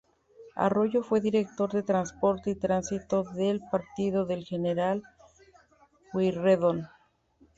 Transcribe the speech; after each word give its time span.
Arroyo 0.55 1.03
fue 1.03 1.21
Director 1.21 1.71
de 1.73 1.83
Transporte 1.83 2.49
y 2.49 2.55
Tránsito 2.55 3.23
del 3.23 3.61
Partido 3.71 4.25
de 4.25 4.41
General 4.41 5.03
Pueyrredón. 6.11 6.87